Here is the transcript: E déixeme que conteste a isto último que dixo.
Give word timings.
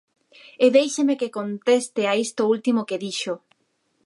E 0.65 0.67
déixeme 0.77 1.19
que 1.19 1.33
conteste 1.37 2.01
a 2.11 2.13
isto 2.25 2.41
último 2.53 2.81
que 2.89 3.01
dixo. 3.05 3.33